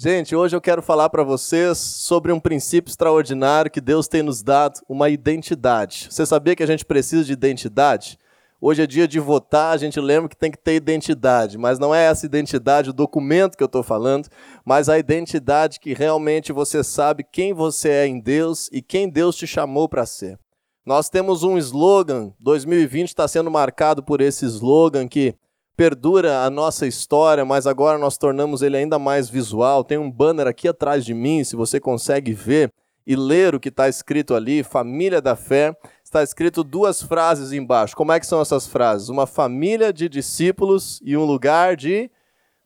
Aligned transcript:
Gente, 0.00 0.36
hoje 0.36 0.54
eu 0.54 0.60
quero 0.60 0.80
falar 0.80 1.10
para 1.10 1.24
vocês 1.24 1.76
sobre 1.76 2.30
um 2.30 2.38
princípio 2.38 2.88
extraordinário 2.88 3.68
que 3.68 3.80
Deus 3.80 4.06
tem 4.06 4.22
nos 4.22 4.44
dado, 4.44 4.78
uma 4.88 5.08
identidade. 5.08 6.06
Você 6.08 6.24
sabia 6.24 6.54
que 6.54 6.62
a 6.62 6.66
gente 6.68 6.84
precisa 6.84 7.24
de 7.24 7.32
identidade? 7.32 8.16
Hoje 8.60 8.80
é 8.80 8.86
dia 8.86 9.08
de 9.08 9.18
votar, 9.18 9.74
a 9.74 9.76
gente 9.76 9.98
lembra 9.98 10.28
que 10.28 10.36
tem 10.36 10.52
que 10.52 10.58
ter 10.58 10.76
identidade, 10.76 11.58
mas 11.58 11.80
não 11.80 11.92
é 11.92 12.04
essa 12.04 12.24
identidade, 12.24 12.90
o 12.90 12.92
documento 12.92 13.56
que 13.56 13.62
eu 13.62 13.66
estou 13.66 13.82
falando, 13.82 14.28
mas 14.64 14.88
a 14.88 14.96
identidade 14.96 15.80
que 15.80 15.92
realmente 15.92 16.52
você 16.52 16.84
sabe 16.84 17.24
quem 17.24 17.52
você 17.52 17.88
é 17.88 18.06
em 18.06 18.20
Deus 18.20 18.70
e 18.72 18.80
quem 18.80 19.10
Deus 19.10 19.34
te 19.34 19.48
chamou 19.48 19.88
para 19.88 20.06
ser. 20.06 20.38
Nós 20.86 21.10
temos 21.10 21.42
um 21.42 21.58
slogan, 21.58 22.32
2020 22.38 23.08
está 23.08 23.26
sendo 23.26 23.50
marcado 23.50 24.00
por 24.00 24.20
esse 24.20 24.46
slogan 24.46 25.08
que 25.08 25.34
perdura 25.78 26.40
a 26.42 26.50
nossa 26.50 26.88
história, 26.88 27.44
mas 27.44 27.64
agora 27.64 27.98
nós 27.98 28.18
tornamos 28.18 28.62
ele 28.62 28.76
ainda 28.76 28.98
mais 28.98 29.30
visual. 29.30 29.84
Tem 29.84 29.96
um 29.96 30.10
banner 30.10 30.48
aqui 30.48 30.66
atrás 30.66 31.04
de 31.04 31.14
mim, 31.14 31.44
se 31.44 31.54
você 31.54 31.78
consegue 31.78 32.32
ver 32.32 32.72
e 33.06 33.14
ler 33.14 33.54
o 33.54 33.60
que 33.60 33.68
está 33.68 33.88
escrito 33.88 34.34
ali, 34.34 34.64
Família 34.64 35.22
da 35.22 35.36
Fé. 35.36 35.76
Está 36.02 36.20
escrito 36.20 36.64
duas 36.64 37.00
frases 37.00 37.52
embaixo. 37.52 37.94
Como 37.94 38.10
é 38.10 38.18
que 38.18 38.26
são 38.26 38.40
essas 38.40 38.66
frases? 38.66 39.08
Uma 39.08 39.24
família 39.24 39.92
de 39.92 40.08
discípulos 40.08 41.00
e 41.04 41.16
um 41.16 41.24
lugar 41.24 41.76
de 41.76 42.10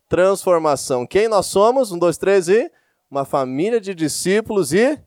transformação. 0.09 1.07
Quem 1.07 1.29
nós 1.29 1.45
somos? 1.45 1.93
Um, 1.93 1.99
dois, 1.99 2.17
três 2.17 2.49
e 2.49 2.71
uma 3.11 3.27
família 3.27 3.79
de 3.79 3.95
discípulos 3.95 4.73
e 4.73 4.99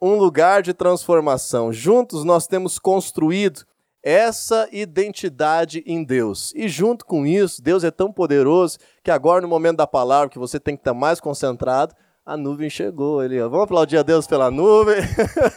um 0.00 0.14
lugar 0.14 0.62
de 0.62 0.72
transformação. 0.72 1.70
Juntos 1.70 2.24
nós 2.24 2.46
temos 2.46 2.78
construído 2.78 3.66
essa 4.02 4.68
identidade 4.72 5.82
em 5.86 6.02
Deus. 6.02 6.52
E 6.54 6.68
junto 6.68 7.04
com 7.04 7.26
isso, 7.26 7.62
Deus 7.62 7.84
é 7.84 7.90
tão 7.90 8.12
poderoso 8.12 8.78
que 9.02 9.10
agora, 9.10 9.40
no 9.40 9.48
momento 9.48 9.78
da 9.78 9.86
palavra, 9.86 10.28
que 10.28 10.38
você 10.38 10.58
tem 10.58 10.76
que 10.76 10.80
estar 10.80 10.94
mais 10.94 11.20
concentrado, 11.20 11.94
a 12.24 12.36
nuvem 12.36 12.70
chegou. 12.70 13.22
Ele, 13.22 13.40
vamos 13.42 13.64
aplaudir 13.64 13.98
a 13.98 14.02
Deus 14.02 14.26
pela 14.26 14.50
nuvem. 14.50 15.00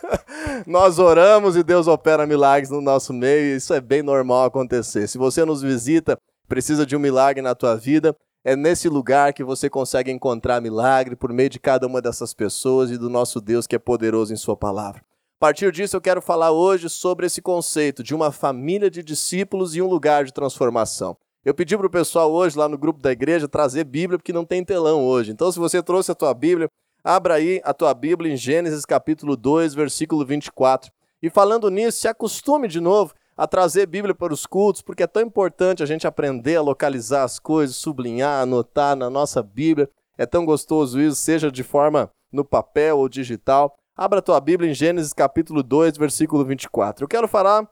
Nós 0.66 0.99
oramos 0.99 1.55
e 1.55 1.64
Deus 1.64 1.88
opera 1.88 2.25
milagres 2.25 2.69
no 2.69 2.81
nosso 2.81 3.14
meio. 3.14 3.55
Isso 3.55 3.73
é 3.73 3.81
bem 3.81 4.02
normal 4.02 4.45
acontecer. 4.45 5.08
Se 5.08 5.17
você 5.17 5.45
nos 5.45 5.61
visita, 5.61 6.17
precisa 6.47 6.86
de 6.86 6.95
um 6.95 6.99
milagre 6.99 7.41
na 7.41 7.55
tua 7.55 7.75
vida, 7.75 8.16
é 8.44 8.55
nesse 8.55 8.89
lugar 8.89 9.33
que 9.33 9.44
você 9.44 9.69
consegue 9.69 10.11
encontrar 10.11 10.61
milagre 10.61 11.16
por 11.16 11.31
meio 11.31 11.49
de 11.49 11.59
cada 11.59 11.88
uma 11.88 12.02
dessas 12.02 12.33
pessoas 12.33 12.91
e 12.91 12.97
do 12.97 13.09
nosso 13.09 13.39
Deus 13.39 13.66
que 13.66 13.75
é 13.75 13.80
poderoso 13.80 14.33
em 14.33 14.38
Sua 14.38 14.58
palavra. 14.58 15.02
A 15.44 15.47
partir 15.47 15.73
disso, 15.73 15.97
eu 15.97 15.99
quero 15.99 16.22
falar 16.22 16.52
hoje 16.52 16.89
sobre 16.89 17.25
esse 17.25 17.41
conceito 17.41 18.02
de 18.02 18.16
uma 18.16 18.31
família 18.31 18.89
de 18.89 19.03
discípulos 19.03 19.75
e 19.75 19.81
um 19.81 19.88
lugar 19.88 20.23
de 20.23 20.31
transformação. 20.31 21.17
Eu 21.44 21.53
pedi 21.53 21.77
para 21.77 21.86
o 21.86 21.89
pessoal 21.89 22.31
hoje, 22.31 22.58
lá 22.58 22.69
no 22.69 22.77
grupo 22.77 23.02
da 23.02 23.11
igreja, 23.11 23.45
trazer 23.45 23.83
Bíblia, 23.83 24.17
porque 24.17 24.31
não 24.31 24.45
tem 24.45 24.64
telão 24.64 25.05
hoje. 25.05 25.33
Então, 25.33 25.52
se 25.52 25.59
você 25.59 25.83
trouxe 25.83 26.09
a 26.09 26.16
tua 26.16 26.33
Bíblia, 26.33 26.69
abra 27.03 27.33
aí 27.33 27.59
a 27.66 27.73
tua 27.73 27.94
Bíblia 27.94 28.31
em 28.31 28.38
Gênesis 28.38 28.86
capítulo 28.86 29.36
2, 29.36 29.73
versículo 29.73 30.25
24. 30.25 30.89
E 31.21 31.30
falando 31.30 31.69
nisso, 31.69 31.99
se 31.99 32.08
acostume 32.08 32.69
de 32.69 32.80
novo 32.80 33.14
a 33.36 33.45
trazer 33.45 33.86
Bíblia 33.86 34.16
para 34.16 34.33
os 34.33 34.45
cultos, 34.45 34.81
porque 34.81 35.03
é 35.03 35.08
tão 35.08 35.21
importante 35.21 35.83
a 35.83 35.86
gente 35.86 36.08
aprender 36.08 36.55
a 36.55 36.61
localizar 36.61 37.23
as 37.23 37.38
coisas, 37.38 37.75
sublinhar, 37.75 38.41
anotar 38.41 38.95
na 38.95 39.09
nossa 39.09 39.44
Bíblia. 39.44 39.89
É 40.17 40.25
tão 40.25 40.45
gostoso 40.45 41.02
isso, 41.02 41.17
seja 41.17 41.52
de 41.52 41.64
forma 41.64 42.09
no 42.31 42.45
papel 42.45 42.97
ou 42.97 43.09
digital. 43.09 43.75
Abra 43.95 44.19
a 44.19 44.22
tua 44.23 44.39
Bíblia 44.39 44.72
em 44.72 44.73
Gênesis 44.73 45.13
capítulo 45.13 45.61
2, 45.61 45.97
versículo 45.97 46.44
24. 46.44 47.03
Eu 47.03 47.08
quero 47.08 47.27
falar 47.27 47.69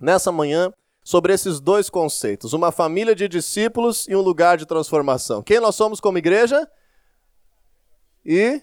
nessa 0.00 0.30
manhã 0.30 0.72
sobre 1.02 1.32
esses 1.32 1.58
dois 1.58 1.90
conceitos: 1.90 2.52
uma 2.52 2.70
família 2.70 3.12
de 3.12 3.26
discípulos 3.26 4.06
e 4.06 4.14
um 4.14 4.20
lugar 4.20 4.56
de 4.56 4.64
transformação. 4.64 5.42
Quem 5.42 5.58
nós 5.58 5.74
somos 5.74 5.98
como 5.98 6.16
igreja? 6.16 6.64
E 8.24 8.62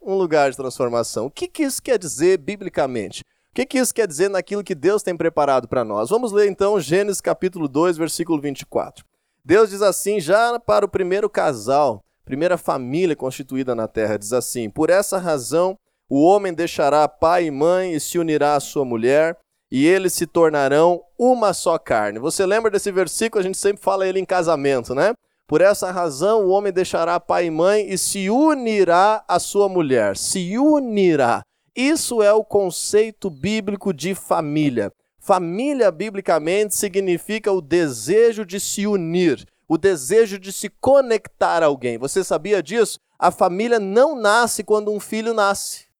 um 0.00 0.14
lugar 0.14 0.50
de 0.50 0.56
transformação. 0.56 1.26
O 1.26 1.30
que, 1.30 1.46
que 1.46 1.64
isso 1.64 1.82
quer 1.82 1.98
dizer 1.98 2.38
biblicamente? 2.38 3.20
O 3.50 3.54
que, 3.54 3.66
que 3.66 3.78
isso 3.78 3.92
quer 3.92 4.08
dizer 4.08 4.30
naquilo 4.30 4.64
que 4.64 4.74
Deus 4.74 5.02
tem 5.02 5.14
preparado 5.14 5.68
para 5.68 5.84
nós? 5.84 6.08
Vamos 6.08 6.32
ler 6.32 6.48
então 6.48 6.80
Gênesis 6.80 7.20
capítulo 7.20 7.68
2, 7.68 7.98
versículo 7.98 8.40
24. 8.40 9.04
Deus 9.44 9.68
diz 9.68 9.82
assim, 9.82 10.18
já 10.18 10.58
para 10.58 10.86
o 10.86 10.88
primeiro 10.88 11.28
casal, 11.28 12.02
primeira 12.24 12.56
família 12.56 13.14
constituída 13.14 13.74
na 13.74 13.86
terra, 13.86 14.18
diz 14.18 14.32
assim: 14.32 14.70
Por 14.70 14.88
essa 14.88 15.18
razão 15.18 15.76
o 16.14 16.20
homem 16.24 16.52
deixará 16.52 17.08
pai 17.08 17.46
e 17.46 17.50
mãe 17.50 17.94
e 17.94 17.98
se 17.98 18.18
unirá 18.18 18.54
à 18.54 18.60
sua 18.60 18.84
mulher, 18.84 19.34
e 19.70 19.86
eles 19.86 20.12
se 20.12 20.26
tornarão 20.26 21.00
uma 21.18 21.54
só 21.54 21.78
carne. 21.78 22.18
Você 22.18 22.44
lembra 22.44 22.70
desse 22.70 22.92
versículo? 22.92 23.40
A 23.40 23.42
gente 23.42 23.56
sempre 23.56 23.82
fala 23.82 24.06
ele 24.06 24.20
em 24.20 24.24
casamento, 24.26 24.94
né? 24.94 25.14
Por 25.46 25.62
essa 25.62 25.90
razão, 25.90 26.44
o 26.44 26.50
homem 26.50 26.70
deixará 26.70 27.18
pai 27.18 27.46
e 27.46 27.50
mãe 27.50 27.90
e 27.90 27.96
se 27.96 28.28
unirá 28.28 29.24
à 29.26 29.38
sua 29.38 29.70
mulher. 29.70 30.14
Se 30.18 30.58
unirá. 30.58 31.40
Isso 31.74 32.22
é 32.22 32.30
o 32.30 32.44
conceito 32.44 33.30
bíblico 33.30 33.90
de 33.90 34.14
família. 34.14 34.92
Família, 35.18 35.90
biblicamente, 35.90 36.74
significa 36.74 37.50
o 37.50 37.62
desejo 37.62 38.44
de 38.44 38.60
se 38.60 38.86
unir, 38.86 39.46
o 39.66 39.78
desejo 39.78 40.38
de 40.38 40.52
se 40.52 40.68
conectar 40.68 41.62
a 41.62 41.66
alguém. 41.66 41.96
Você 41.96 42.22
sabia 42.22 42.62
disso? 42.62 42.98
A 43.18 43.30
família 43.30 43.80
não 43.80 44.14
nasce 44.14 44.62
quando 44.62 44.92
um 44.92 45.00
filho 45.00 45.32
nasce. 45.32 45.90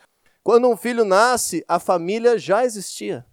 Quando 0.42 0.68
um 0.68 0.76
filho 0.76 1.04
nasce, 1.04 1.64
a 1.68 1.78
família 1.78 2.36
já 2.36 2.64
existia. 2.64 3.24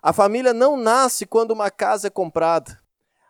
A 0.00 0.12
família 0.12 0.54
não 0.54 0.76
nasce 0.76 1.26
quando 1.26 1.50
uma 1.50 1.70
casa 1.70 2.06
é 2.06 2.10
comprada. 2.10 2.78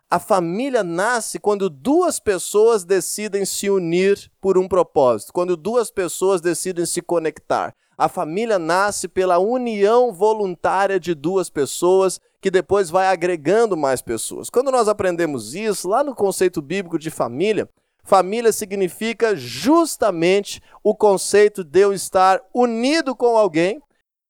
A 0.09 0.19
família 0.19 0.83
nasce 0.83 1.39
quando 1.39 1.69
duas 1.69 2.19
pessoas 2.19 2.85
decidem 2.85 3.43
se 3.43 3.69
unir 3.69 4.31
por 4.39 4.57
um 4.57 4.67
propósito, 4.67 5.33
quando 5.33 5.57
duas 5.57 5.89
pessoas 5.89 6.39
decidem 6.39 6.85
se 6.85 7.01
conectar. 7.01 7.75
A 7.97 8.07
família 8.07 8.59
nasce 8.59 9.07
pela 9.07 9.39
união 9.39 10.13
voluntária 10.13 10.99
de 10.99 11.15
duas 11.15 11.49
pessoas 11.49 12.21
que 12.39 12.51
depois 12.51 12.91
vai 12.91 13.07
agregando 13.07 13.75
mais 13.75 14.01
pessoas. 14.01 14.49
Quando 14.49 14.71
nós 14.71 14.87
aprendemos 14.87 15.55
isso, 15.55 15.89
lá 15.89 16.03
no 16.03 16.13
conceito 16.13 16.61
bíblico 16.61 16.99
de 16.99 17.09
família, 17.09 17.67
Família 18.07 18.53
significa 18.53 19.35
justamente 19.35 20.61
o 20.81 20.95
conceito 20.95 21.61
de 21.61 21.81
eu 21.81 21.91
estar 21.91 22.41
unido 22.53 23.13
com 23.13 23.35
alguém 23.35 23.81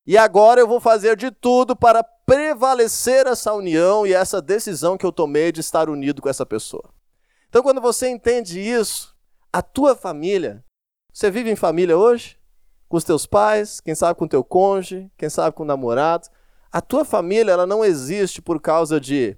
e 0.04 0.18
agora 0.18 0.60
eu 0.60 0.68
vou 0.68 0.80
fazer 0.80 1.16
de 1.16 1.30
tudo 1.30 1.76
para 1.76 2.04
prevalecer 2.04 3.28
essa 3.28 3.54
união 3.54 4.08
e 4.08 4.16
essa 4.16 4.42
decisão 4.42 4.98
que 4.98 5.06
eu 5.06 5.12
tomei 5.12 5.52
de 5.52 5.60
estar 5.60 5.92
unido 5.92 6.24
com 6.24 6.28
essa 6.28 6.44
pessoa. 6.44 6.90
Então, 7.50 7.62
quando 7.62 7.80
você 7.80 8.10
entende 8.10 8.60
isso, 8.60 9.16
a 9.54 9.62
tua 9.62 9.96
família, 9.96 10.66
você 11.14 11.30
vive 11.30 11.52
em 11.52 11.56
família 11.56 11.96
hoje? 11.96 12.36
Com 12.90 12.98
os 12.98 13.04
teus 13.04 13.28
pais, 13.28 13.80
quem 13.80 13.94
sabe 13.94 14.18
com 14.18 14.26
o 14.26 14.30
teu 14.30 14.44
cônjuge, 14.44 15.12
quem 15.16 15.30
sabe 15.30 15.56
com 15.56 15.62
o 15.62 15.68
namorado. 15.68 16.28
A 16.72 16.82
tua 16.82 17.06
família, 17.06 17.52
ela 17.52 17.68
não 17.68 17.86
existe 17.86 18.42
por 18.42 18.60
causa 18.60 19.00
de 19.00 19.38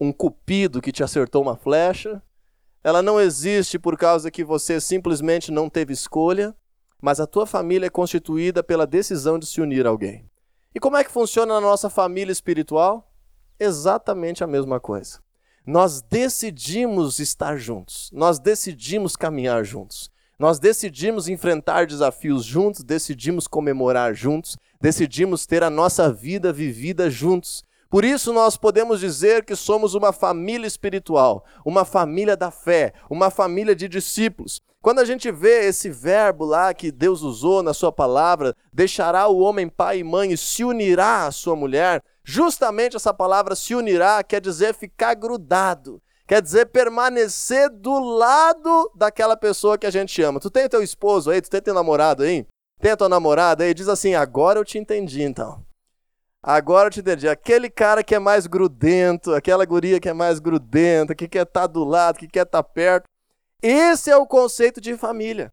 um 0.00 0.12
cupido 0.12 0.82
que 0.82 0.90
te 0.90 1.04
acertou 1.04 1.40
uma 1.40 1.56
flecha, 1.56 2.20
ela 2.86 3.02
não 3.02 3.20
existe 3.20 3.80
por 3.80 3.98
causa 3.98 4.30
que 4.30 4.44
você 4.44 4.80
simplesmente 4.80 5.50
não 5.50 5.68
teve 5.68 5.92
escolha, 5.92 6.54
mas 7.02 7.18
a 7.18 7.26
tua 7.26 7.44
família 7.44 7.88
é 7.88 7.90
constituída 7.90 8.62
pela 8.62 8.86
decisão 8.86 9.40
de 9.40 9.46
se 9.46 9.60
unir 9.60 9.84
a 9.84 9.90
alguém. 9.90 10.30
E 10.72 10.78
como 10.78 10.96
é 10.96 11.02
que 11.02 11.10
funciona 11.10 11.54
na 11.54 11.60
nossa 11.60 11.90
família 11.90 12.30
espiritual? 12.30 13.12
Exatamente 13.58 14.44
a 14.44 14.46
mesma 14.46 14.78
coisa. 14.78 15.18
Nós 15.66 16.00
decidimos 16.00 17.18
estar 17.18 17.56
juntos, 17.56 18.08
nós 18.12 18.38
decidimos 18.38 19.16
caminhar 19.16 19.64
juntos, 19.64 20.08
nós 20.38 20.60
decidimos 20.60 21.26
enfrentar 21.26 21.88
desafios 21.88 22.44
juntos, 22.44 22.84
decidimos 22.84 23.48
comemorar 23.48 24.14
juntos, 24.14 24.56
decidimos 24.80 25.44
ter 25.44 25.64
a 25.64 25.70
nossa 25.70 26.12
vida 26.12 26.52
vivida 26.52 27.10
juntos. 27.10 27.64
Por 27.96 28.04
isso, 28.04 28.30
nós 28.30 28.58
podemos 28.58 29.00
dizer 29.00 29.42
que 29.42 29.56
somos 29.56 29.94
uma 29.94 30.12
família 30.12 30.66
espiritual, 30.66 31.42
uma 31.64 31.82
família 31.82 32.36
da 32.36 32.50
fé, 32.50 32.92
uma 33.08 33.30
família 33.30 33.74
de 33.74 33.88
discípulos. 33.88 34.60
Quando 34.82 34.98
a 34.98 35.04
gente 35.06 35.32
vê 35.32 35.64
esse 35.64 35.88
verbo 35.88 36.44
lá 36.44 36.74
que 36.74 36.92
Deus 36.92 37.22
usou 37.22 37.62
na 37.62 37.72
Sua 37.72 37.90
palavra, 37.90 38.54
deixará 38.70 39.26
o 39.28 39.38
homem 39.38 39.66
pai 39.66 40.00
e 40.00 40.04
mãe 40.04 40.30
e 40.30 40.36
se 40.36 40.62
unirá 40.62 41.24
à 41.24 41.32
sua 41.32 41.56
mulher, 41.56 42.02
justamente 42.22 42.96
essa 42.96 43.14
palavra 43.14 43.56
se 43.56 43.74
unirá 43.74 44.22
quer 44.22 44.42
dizer 44.42 44.74
ficar 44.74 45.14
grudado, 45.14 45.98
quer 46.28 46.42
dizer 46.42 46.66
permanecer 46.66 47.70
do 47.70 47.98
lado 47.98 48.92
daquela 48.94 49.38
pessoa 49.38 49.78
que 49.78 49.86
a 49.86 49.90
gente 49.90 50.20
ama. 50.20 50.38
Tu 50.38 50.50
tem 50.50 50.68
teu 50.68 50.82
esposo 50.82 51.30
aí, 51.30 51.40
tu 51.40 51.48
tem 51.48 51.62
teu 51.62 51.72
namorado 51.72 52.24
aí? 52.24 52.46
Tem 52.78 52.90
a 52.92 52.96
tua 52.98 53.08
namorada 53.08 53.64
aí? 53.64 53.72
Diz 53.72 53.88
assim: 53.88 54.14
agora 54.14 54.58
eu 54.58 54.66
te 54.66 54.76
entendi 54.76 55.22
então. 55.22 55.64
Agora 56.46 56.86
eu 56.86 56.92
te 56.92 57.00
entendi. 57.00 57.28
Aquele 57.28 57.68
cara 57.68 58.04
que 58.04 58.14
é 58.14 58.20
mais 58.20 58.46
grudento, 58.46 59.34
aquela 59.34 59.64
guria 59.64 59.98
que 59.98 60.08
é 60.08 60.12
mais 60.12 60.38
grudenta, 60.38 61.12
que 61.12 61.26
quer 61.26 61.42
estar 61.42 61.62
tá 61.62 61.66
do 61.66 61.82
lado, 61.82 62.20
que 62.20 62.28
quer 62.28 62.46
estar 62.46 62.62
tá 62.62 62.68
perto. 62.68 63.08
Esse 63.60 64.12
é 64.12 64.16
o 64.16 64.24
conceito 64.24 64.80
de 64.80 64.96
família. 64.96 65.52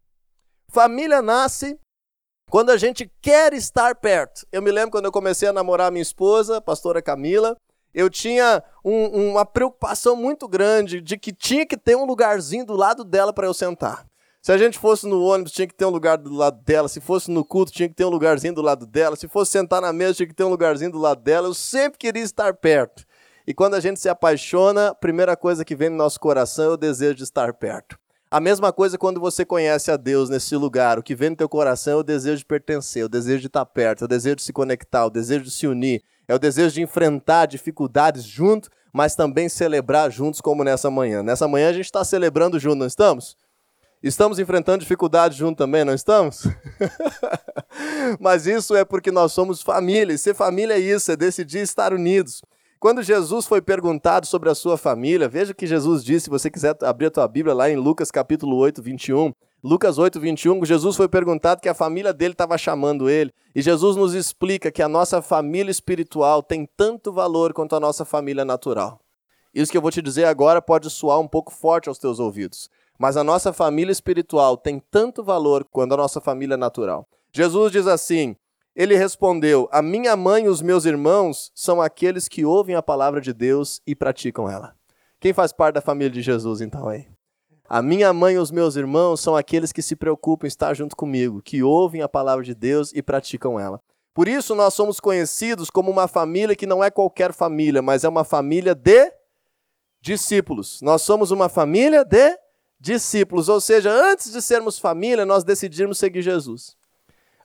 Família 0.68 1.20
nasce 1.20 1.76
quando 2.48 2.70
a 2.70 2.76
gente 2.76 3.10
quer 3.20 3.52
estar 3.54 3.96
perto. 3.96 4.46
Eu 4.52 4.62
me 4.62 4.70
lembro 4.70 4.92
quando 4.92 5.06
eu 5.06 5.12
comecei 5.12 5.48
a 5.48 5.52
namorar 5.52 5.90
minha 5.90 6.00
esposa, 6.00 6.58
a 6.58 6.60
pastora 6.60 7.02
Camila, 7.02 7.56
eu 7.92 8.08
tinha 8.08 8.62
um, 8.84 9.30
uma 9.30 9.44
preocupação 9.44 10.14
muito 10.14 10.46
grande 10.46 11.00
de 11.00 11.18
que 11.18 11.32
tinha 11.32 11.66
que 11.66 11.76
ter 11.76 11.96
um 11.96 12.04
lugarzinho 12.04 12.64
do 12.64 12.76
lado 12.76 13.02
dela 13.02 13.32
para 13.32 13.48
eu 13.48 13.54
sentar. 13.54 14.06
Se 14.44 14.52
a 14.52 14.58
gente 14.58 14.78
fosse 14.78 15.06
no 15.06 15.24
ônibus, 15.24 15.52
tinha 15.52 15.66
que 15.66 15.72
ter 15.72 15.86
um 15.86 15.88
lugar 15.88 16.18
do 16.18 16.30
lado 16.30 16.62
dela. 16.62 16.86
Se 16.86 17.00
fosse 17.00 17.30
no 17.30 17.42
culto, 17.42 17.72
tinha 17.72 17.88
que 17.88 17.94
ter 17.94 18.04
um 18.04 18.10
lugarzinho 18.10 18.54
do 18.54 18.60
lado 18.60 18.86
dela. 18.86 19.16
Se 19.16 19.26
fosse 19.26 19.52
sentar 19.52 19.80
na 19.80 19.90
mesa, 19.90 20.12
tinha 20.12 20.26
que 20.26 20.34
ter 20.34 20.44
um 20.44 20.50
lugarzinho 20.50 20.92
do 20.92 20.98
lado 20.98 21.22
dela. 21.22 21.48
Eu 21.48 21.54
sempre 21.54 21.98
queria 21.98 22.22
estar 22.22 22.52
perto. 22.52 23.06
E 23.46 23.54
quando 23.54 23.72
a 23.72 23.80
gente 23.80 23.98
se 23.98 24.06
apaixona, 24.06 24.88
a 24.88 24.94
primeira 24.94 25.34
coisa 25.34 25.64
que 25.64 25.74
vem 25.74 25.88
no 25.88 25.96
nosso 25.96 26.20
coração 26.20 26.66
é 26.66 26.68
o 26.74 26.76
desejo 26.76 27.14
de 27.14 27.22
estar 27.22 27.54
perto. 27.54 27.98
A 28.30 28.38
mesma 28.38 28.70
coisa 28.70 28.98
quando 28.98 29.18
você 29.18 29.46
conhece 29.46 29.90
a 29.90 29.96
Deus 29.96 30.28
nesse 30.28 30.54
lugar. 30.56 30.98
O 30.98 31.02
que 31.02 31.14
vem 31.14 31.30
no 31.30 31.36
teu 31.36 31.48
coração 31.48 31.94
é 31.94 31.96
o 31.96 32.02
desejo 32.02 32.36
de 32.36 32.44
pertencer, 32.44 33.02
o 33.02 33.08
desejo 33.08 33.40
de 33.40 33.46
estar 33.46 33.64
perto, 33.64 34.02
é 34.02 34.04
o 34.04 34.08
desejo 34.08 34.36
de 34.36 34.42
se 34.42 34.52
conectar, 34.52 35.06
o 35.06 35.10
desejo 35.10 35.44
de 35.44 35.50
se 35.50 35.66
unir, 35.66 36.02
é 36.28 36.34
o 36.34 36.38
desejo 36.38 36.74
de 36.74 36.82
enfrentar 36.82 37.46
dificuldades 37.46 38.22
junto, 38.22 38.68
mas 38.92 39.16
também 39.16 39.48
celebrar 39.48 40.10
juntos 40.10 40.42
como 40.42 40.62
nessa 40.62 40.90
manhã. 40.90 41.22
Nessa 41.22 41.48
manhã 41.48 41.70
a 41.70 41.72
gente 41.72 41.86
está 41.86 42.04
celebrando 42.04 42.60
junto, 42.60 42.76
não 42.76 42.86
estamos? 42.86 43.42
Estamos 44.04 44.38
enfrentando 44.38 44.80
dificuldades 44.80 45.34
junto 45.34 45.56
também, 45.56 45.82
não 45.82 45.94
estamos? 45.94 46.46
mas 48.20 48.46
isso 48.46 48.74
é 48.76 48.84
porque 48.84 49.10
nós 49.10 49.32
somos 49.32 49.62
família, 49.62 50.12
e 50.12 50.18
ser 50.18 50.34
família 50.34 50.74
é 50.74 50.78
isso, 50.78 51.10
é 51.10 51.16
decidir 51.16 51.60
estar 51.60 51.94
unidos. 51.94 52.42
Quando 52.78 53.02
Jesus 53.02 53.46
foi 53.46 53.62
perguntado 53.62 54.26
sobre 54.26 54.50
a 54.50 54.54
sua 54.54 54.76
família, 54.76 55.26
veja 55.26 55.52
o 55.52 55.54
que 55.54 55.66
Jesus 55.66 56.04
disse, 56.04 56.24
se 56.24 56.30
você 56.30 56.50
quiser 56.50 56.76
abrir 56.82 57.06
a 57.06 57.10
tua 57.10 57.26
Bíblia 57.26 57.54
lá 57.54 57.70
em 57.70 57.76
Lucas 57.76 58.10
capítulo 58.10 58.58
8, 58.58 58.82
21. 58.82 59.32
Lucas 59.62 59.96
8, 59.96 60.20
21, 60.20 60.62
Jesus 60.66 60.96
foi 60.96 61.08
perguntado 61.08 61.62
que 61.62 61.68
a 61.70 61.72
família 61.72 62.12
dele 62.12 62.34
estava 62.34 62.58
chamando 62.58 63.08
ele. 63.08 63.32
E 63.54 63.62
Jesus 63.62 63.96
nos 63.96 64.12
explica 64.12 64.70
que 64.70 64.82
a 64.82 64.88
nossa 64.88 65.22
família 65.22 65.70
espiritual 65.70 66.42
tem 66.42 66.68
tanto 66.76 67.10
valor 67.10 67.54
quanto 67.54 67.74
a 67.74 67.80
nossa 67.80 68.04
família 68.04 68.44
natural. 68.44 69.00
Isso 69.54 69.72
que 69.72 69.78
eu 69.78 69.82
vou 69.82 69.90
te 69.90 70.02
dizer 70.02 70.26
agora 70.26 70.60
pode 70.60 70.90
soar 70.90 71.18
um 71.20 71.28
pouco 71.28 71.54
forte 71.54 71.88
aos 71.88 71.96
teus 71.96 72.18
ouvidos. 72.20 72.68
Mas 72.98 73.16
a 73.16 73.24
nossa 73.24 73.52
família 73.52 73.92
espiritual 73.92 74.56
tem 74.56 74.80
tanto 74.90 75.22
valor 75.22 75.64
quanto 75.64 75.94
a 75.94 75.96
nossa 75.96 76.20
família 76.20 76.56
natural. 76.56 77.06
Jesus 77.32 77.72
diz 77.72 77.86
assim: 77.86 78.36
ele 78.74 78.96
respondeu: 78.96 79.68
A 79.70 79.80
minha 79.80 80.16
mãe 80.16 80.44
e 80.44 80.48
os 80.48 80.60
meus 80.60 80.84
irmãos 80.84 81.52
são 81.54 81.80
aqueles 81.80 82.26
que 82.26 82.44
ouvem 82.44 82.74
a 82.74 82.82
palavra 82.82 83.20
de 83.20 83.32
Deus 83.32 83.80
e 83.86 83.94
praticam 83.94 84.50
ela. 84.50 84.74
Quem 85.20 85.32
faz 85.32 85.52
parte 85.52 85.74
da 85.74 85.80
família 85.80 86.10
de 86.10 86.20
Jesus, 86.20 86.60
então, 86.60 86.88
aí? 86.88 87.06
A 87.68 87.80
minha 87.80 88.12
mãe 88.12 88.34
e 88.34 88.38
os 88.38 88.50
meus 88.50 88.76
irmãos 88.76 89.20
são 89.20 89.36
aqueles 89.36 89.72
que 89.72 89.80
se 89.80 89.96
preocupam 89.96 90.46
em 90.46 90.48
estar 90.48 90.74
junto 90.74 90.96
comigo, 90.96 91.40
que 91.40 91.62
ouvem 91.62 92.02
a 92.02 92.08
palavra 92.08 92.44
de 92.44 92.54
Deus 92.54 92.92
e 92.92 93.00
praticam 93.00 93.58
ela. 93.58 93.80
Por 94.12 94.28
isso, 94.28 94.54
nós 94.54 94.74
somos 94.74 95.00
conhecidos 95.00 95.70
como 95.70 95.90
uma 95.90 96.06
família 96.06 96.56
que 96.56 96.66
não 96.66 96.82
é 96.84 96.90
qualquer 96.90 97.32
família, 97.32 97.80
mas 97.80 98.04
é 98.04 98.08
uma 98.08 98.24
família 98.24 98.74
de 98.74 99.12
discípulos. 100.02 100.80
Nós 100.82 101.02
somos 101.02 101.30
uma 101.30 101.48
família 101.48 102.04
de 102.04 102.36
discípulos, 102.84 103.48
ou 103.48 103.62
seja, 103.62 103.90
antes 103.90 104.30
de 104.30 104.42
sermos 104.42 104.78
família, 104.78 105.24
nós 105.24 105.42
decidimos 105.42 105.96
seguir 105.96 106.20
Jesus. 106.20 106.76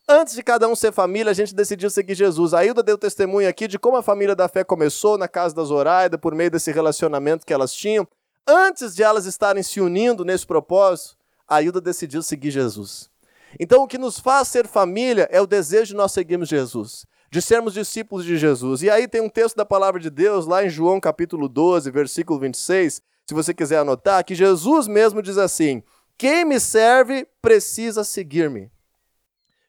Antes 0.06 0.36
de 0.36 0.44
cada 0.44 0.68
um 0.68 0.75
ser 0.75 0.91
família, 0.91 1.31
a 1.31 1.33
gente 1.33 1.56
decidiu 1.56 1.89
seguir 1.89 2.13
Jesus. 2.13 2.53
A 2.53 2.65
Hilda 2.65 2.83
deu 2.83 2.97
testemunho 2.97 3.47
aqui 3.47 3.65
de 3.65 3.80
como 3.80 3.95
a 3.95 4.03
família 4.03 4.36
da 4.36 4.50
fé 4.50 4.65
começou 4.65 5.18
na 5.18 5.30
casa 5.30 5.56
da 5.56 5.63
Zoraida, 5.63 6.18
por 6.18 6.36
meio 6.36 6.51
desse 6.51 6.74
relacionamento 6.74 7.45
que 7.45 7.53
elas 7.53 7.74
tinham. 7.74 8.06
Antes 8.45 8.94
de 8.94 9.01
elas 9.01 9.25
estarem 9.25 9.63
se 9.63 9.80
unindo 9.80 10.25
nesse 10.25 10.45
propósito, 10.45 11.15
a 11.47 11.62
Hilda 11.62 11.80
decidiu 11.80 12.21
seguir 12.21 12.51
Jesus. 12.51 13.09
Então, 13.57 13.83
o 13.83 13.88
que 13.88 13.97
nos 13.97 14.19
faz 14.19 14.50
ser 14.50 14.68
família 14.68 15.25
é 15.31 15.39
o 15.39 15.47
desejo 15.47 15.94
de 15.94 15.95
nós 15.95 16.12
seguirmos 16.12 16.50
Jesus, 16.50 17.06
de 17.31 17.41
sermos 17.41 17.74
discípulos 17.74 18.25
de 18.25 18.38
Jesus. 18.38 18.81
E 18.81 18.89
aí 18.89 19.07
tem 19.07 19.21
um 19.21 19.30
texto 19.30 19.56
da 19.56 19.65
palavra 19.65 20.01
de 20.01 20.09
Deus, 20.09 20.45
lá 20.45 20.65
em 20.65 20.69
João 20.69 21.00
capítulo 21.00 21.47
12, 21.47 21.89
versículo 21.91 22.39
26, 22.41 23.01
se 23.29 23.33
você 23.35 23.53
quiser 23.53 23.77
anotar, 23.77 24.25
que 24.25 24.33
Jesus 24.33 24.87
mesmo 24.87 25.21
diz 25.21 25.37
assim: 25.37 25.83
Quem 26.17 26.43
me 26.43 26.59
serve 26.59 27.27
precisa 27.39 28.03
seguir-me. 28.03 28.71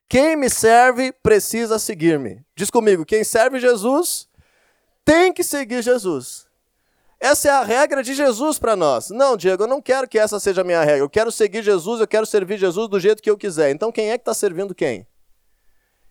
Quem 0.08 0.34
me 0.34 0.48
serve 0.48 1.12
precisa 1.12 1.78
seguir-me. 1.78 2.42
Diz 2.56 2.70
comigo, 2.70 3.04
quem 3.04 3.22
serve 3.22 3.60
Jesus 3.60 4.26
tem 5.04 5.30
que 5.30 5.44
seguir 5.44 5.82
Jesus. 5.82 6.48
Essa 7.20 7.48
é 7.48 7.50
a 7.50 7.62
regra 7.62 8.02
de 8.02 8.14
Jesus 8.14 8.58
para 8.58 8.74
nós. 8.74 9.10
Não, 9.10 9.36
Diego, 9.36 9.64
eu 9.64 9.68
não 9.68 9.82
quero 9.82 10.08
que 10.08 10.18
essa 10.18 10.40
seja 10.40 10.62
a 10.62 10.64
minha 10.64 10.82
regra. 10.82 11.04
Eu 11.04 11.10
quero 11.10 11.30
seguir 11.30 11.62
Jesus, 11.62 12.00
eu 12.00 12.08
quero 12.08 12.24
servir 12.24 12.56
Jesus 12.56 12.88
do 12.88 12.98
jeito 12.98 13.22
que 13.22 13.28
eu 13.28 13.36
quiser. 13.36 13.72
Então 13.72 13.92
quem 13.92 14.10
é 14.10 14.16
que 14.16 14.22
está 14.22 14.32
servindo 14.32 14.74
quem? 14.74 15.06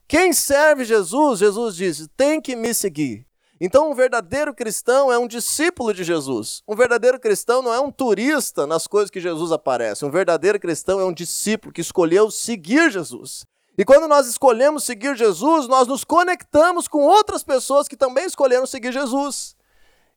Quem 0.07 0.33
serve 0.33 0.85
Jesus, 0.85 1.39
Jesus 1.39 1.75
diz, 1.75 2.07
tem 2.15 2.39
que 2.39 2.55
me 2.55 2.75
seguir. 2.75 3.25
Então, 3.61 3.91
um 3.91 3.93
verdadeiro 3.93 4.53
cristão 4.53 5.11
é 5.11 5.17
um 5.17 5.27
discípulo 5.27 5.93
de 5.93 6.03
Jesus. 6.03 6.63
Um 6.65 6.75
verdadeiro 6.75 7.19
cristão 7.19 7.61
não 7.61 7.73
é 7.73 7.79
um 7.79 7.91
turista 7.91 8.65
nas 8.65 8.87
coisas 8.87 9.09
que 9.09 9.19
Jesus 9.19 9.51
aparece. 9.51 10.05
Um 10.05 10.11
verdadeiro 10.11 10.57
cristão 10.59 10.99
é 10.99 11.03
um 11.03 11.11
discípulo 11.11 11.73
que 11.73 11.81
escolheu 11.81 12.31
seguir 12.31 12.89
Jesus. 12.89 13.45
E 13.77 13.83
quando 13.83 14.07
nós 14.07 14.27
escolhemos 14.27 14.85
seguir 14.85 15.15
Jesus, 15.15 15.67
nós 15.67 15.87
nos 15.87 16.05
conectamos 16.05 16.87
com 16.87 16.99
outras 16.99 17.43
pessoas 17.43 17.87
que 17.87 17.97
também 17.97 18.25
escolheram 18.25 18.65
seguir 18.65 18.93
Jesus. 18.93 19.55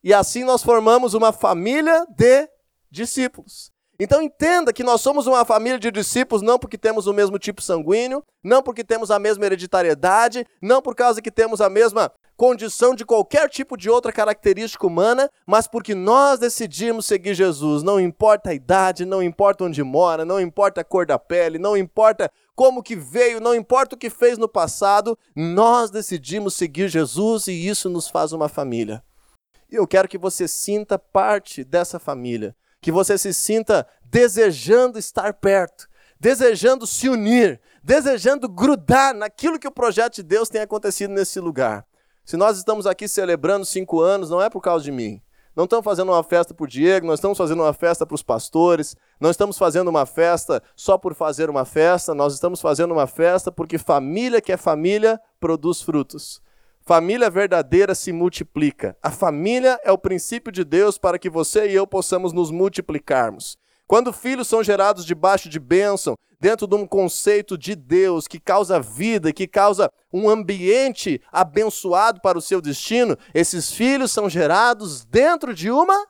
E 0.05 0.15
assim 0.15 0.45
nós 0.45 0.63
formamos 0.63 1.15
uma 1.15 1.33
família 1.33 2.07
de 2.11 2.49
discípulos. 2.91 3.73
Então 3.99 4.21
entenda 4.21 4.73
que 4.73 4.83
nós 4.83 5.01
somos 5.01 5.27
uma 5.29 5.45
família 5.45 5.79
de 5.79 5.91
discípulos 5.91 6.43
não 6.43 6.59
porque 6.59 6.77
temos 6.77 7.07
o 7.07 7.13
mesmo 7.13 7.39
tipo 7.39 7.63
sanguíneo, 7.63 8.25
não 8.43 8.63
porque 8.63 8.83
temos 8.83 9.13
a 9.13 9.19
mesma 9.19 9.47
hereditariedade, 9.47 10.45
não 10.61 10.83
por 10.83 10.95
causa 10.97 11.23
que 11.23 11.31
temos 11.31 11.61
a 11.61 11.71
mesma 11.71 12.11
condição 12.37 12.95
de 12.95 13.05
qualquer 13.05 13.49
tipo 13.49 13.77
de 13.77 13.89
outra 13.89 14.13
característica 14.13 14.87
humana, 14.87 15.31
mas 15.47 15.67
porque 15.67 15.95
nós 15.95 16.39
decidimos 16.39 17.07
seguir 17.07 17.35
Jesus. 17.35 17.83
Não 17.83 18.01
importa 18.01 18.51
a 18.51 18.55
idade, 18.55 19.05
não 19.05 19.23
importa 19.23 19.65
onde 19.65 19.83
mora, 19.83 20.25
não 20.25 20.41
importa 20.41 20.81
a 20.81 20.85
cor 20.85 21.07
da 21.07 21.19
pele, 21.19 21.59
não 21.59 21.77
importa 21.77 22.31
como 22.55 22.83
que 22.83 22.97
veio, 22.97 23.41
não 23.41 23.55
importa 23.55 23.95
o 23.95 23.99
que 23.99 24.11
fez 24.11 24.39
no 24.39 24.49
passado, 24.49 25.19
nós 25.35 25.91
decidimos 25.91 26.55
seguir 26.55 26.89
Jesus 26.89 27.47
e 27.47 27.67
isso 27.67 27.89
nos 27.89 28.09
faz 28.09 28.33
uma 28.33 28.49
família. 28.49 29.03
E 29.71 29.77
eu 29.77 29.87
quero 29.87 30.09
que 30.09 30.19
você 30.19 30.47
sinta 30.47 30.99
parte 30.99 31.65
dessa 31.65 31.99
família, 31.99 32.55
que 32.81 32.93
você 32.93 33.17
se 33.17 33.33
sinta 33.33 33.87
desejando 34.05 34.99
estar 34.99 35.33
perto, 35.33 35.89
desejando 36.21 36.87
se 36.87 37.09
unir, 37.09 37.61
desejando 37.83 38.49
grudar 38.49 39.15
naquilo 39.15 39.59
que 39.59 39.67
o 39.67 39.73
projeto 39.73 40.17
de 40.17 40.23
Deus 40.23 40.49
tem 40.49 40.61
acontecido 40.61 41.13
nesse 41.13 41.41
lugar. 41.41 41.87
Se 42.25 42.37
nós 42.37 42.57
estamos 42.57 42.87
aqui 42.87 43.09
celebrando 43.09 43.67
cinco 43.67 44.01
anos, 44.01 44.31
não 44.31 44.41
é 44.41 44.49
por 44.49 44.61
causa 44.61 44.85
de 44.85 44.93
mim. 44.93 45.21
Não 45.55 45.65
estamos 45.65 45.85
fazendo 45.85 46.13
uma 46.13 46.23
festa 46.23 46.55
para 46.55 46.65
o 46.65 46.69
Diego, 46.69 47.07
nós 47.07 47.19
estamos 47.19 47.37
fazendo 47.37 47.63
uma 47.63 47.75
festa 47.75 48.07
para 48.07 48.15
os 48.15 48.23
pastores, 48.23 48.97
não 49.21 49.31
estamos 49.31 49.59
fazendo 49.59 49.89
uma 49.89 50.07
festa 50.07 50.63
só 50.75 50.97
por 50.97 51.15
fazer 51.15 51.51
uma 51.51 51.67
festa, 51.67 52.15
nós 52.15 52.33
estamos 52.33 52.61
fazendo 52.61 52.93
uma 52.93 53.07
festa 53.07 53.53
porque 53.53 53.77
família 53.77 54.41
que 54.41 54.51
é 54.51 54.57
família 54.57 55.21
produz 55.39 55.83
frutos. 55.83 56.41
Família 56.81 57.29
verdadeira 57.29 57.95
se 57.95 58.13
multiplica. 58.13 58.97
A 59.03 59.11
família 59.11 59.79
é 59.85 59.93
o 59.93 59.99
princípio 59.99 60.51
de 60.51 60.65
Deus 60.65 60.97
para 60.97 61.19
que 61.19 61.29
você 61.29 61.69
e 61.69 61.75
eu 61.75 61.87
possamos 61.87 62.33
nos 62.33 62.51
multiplicarmos. 62.51 63.59
Quando 63.93 64.11
filhos 64.11 64.49
são 64.49 64.65
gerados 64.65 65.05
debaixo 65.05 65.51
de 65.51 65.61
bênção, 65.61 66.17
dentro 66.41 66.67
de 66.67 66.75
um 66.75 66.87
conceito 66.87 67.59
de 67.59 67.77
Deus 67.77 68.27
que 68.27 68.41
causa 68.41 68.81
vida, 68.81 69.35
que 69.35 69.47
causa 69.47 69.93
um 70.11 70.31
ambiente 70.31 71.21
abençoado 71.31 72.19
para 72.23 72.39
o 72.39 72.41
seu 72.41 72.63
destino, 72.63 73.19
esses 73.35 73.71
filhos 73.71 74.11
são 74.11 74.31
gerados 74.31 75.05
dentro 75.05 75.53
de 75.53 75.71
uma 75.71 76.07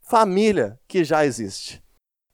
família 0.00 0.80
que 0.88 1.04
já 1.04 1.26
existe. 1.26 1.82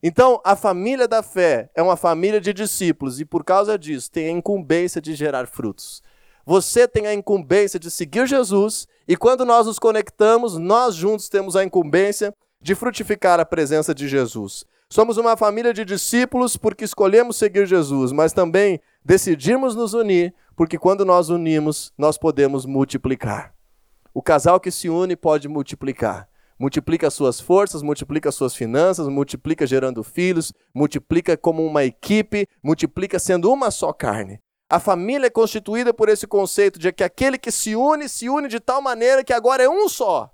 Então, 0.01 0.39
a 0.45 0.55
família 0.55 1.09
da 1.09 1.21
fé 1.21 1.69
é 1.75 1.83
uma 1.83 1.97
família 1.97 2.39
de 2.39 2.53
discípulos 2.53 3.19
e, 3.19 3.25
por 3.25 3.43
causa 3.43 3.77
disso, 3.77 4.09
tem 4.09 4.29
a 4.29 4.31
incumbência 4.31 5.01
de 5.01 5.13
gerar 5.13 5.45
frutos. 5.45 6.01
Você 6.45 6.87
tem 6.87 7.05
a 7.05 7.13
incumbência 7.13 7.77
de 7.77 7.91
seguir 7.91 8.25
Jesus 8.27 8.87
e, 9.05 9.17
quando 9.17 9.43
nós 9.43 9.67
nos 9.67 9.77
conectamos, 9.77 10.57
nós 10.57 10.95
juntos 10.95 11.27
temos 11.27 11.57
a 11.57 11.65
incumbência 11.65 12.33
de 12.61 12.73
frutificar 12.73 13.41
a 13.41 13.45
presença 13.45 13.93
de 13.93 14.07
Jesus. 14.07 14.65
Somos 14.95 15.17
uma 15.17 15.35
família 15.35 15.73
de 15.73 15.83
discípulos 15.83 16.55
porque 16.55 16.85
escolhemos 16.85 17.35
seguir 17.35 17.67
Jesus, 17.67 18.13
mas 18.13 18.31
também 18.31 18.79
decidimos 19.03 19.75
nos 19.75 19.93
unir 19.93 20.33
porque 20.55 20.77
quando 20.77 21.03
nós 21.03 21.27
unimos, 21.27 21.91
nós 21.97 22.17
podemos 22.17 22.65
multiplicar. 22.65 23.53
O 24.13 24.21
casal 24.21 24.57
que 24.57 24.71
se 24.71 24.87
une 24.87 25.17
pode 25.17 25.49
multiplicar. 25.49 26.29
Multiplica 26.57 27.09
suas 27.09 27.41
forças, 27.41 27.81
multiplica 27.81 28.31
suas 28.31 28.55
finanças, 28.55 29.09
multiplica 29.09 29.67
gerando 29.67 30.01
filhos, 30.01 30.53
multiplica 30.73 31.35
como 31.35 31.65
uma 31.65 31.83
equipe, 31.83 32.47
multiplica 32.63 33.19
sendo 33.19 33.51
uma 33.51 33.71
só 33.71 33.91
carne. 33.91 34.39
A 34.69 34.79
família 34.79 35.27
é 35.27 35.29
constituída 35.29 35.93
por 35.93 36.07
esse 36.07 36.25
conceito 36.25 36.79
de 36.79 36.93
que 36.93 37.03
aquele 37.03 37.37
que 37.37 37.51
se 37.51 37.75
une, 37.75 38.07
se 38.07 38.29
une 38.29 38.47
de 38.47 38.61
tal 38.61 38.81
maneira 38.81 39.25
que 39.25 39.33
agora 39.33 39.61
é 39.61 39.67
um 39.67 39.89
só. 39.89 40.31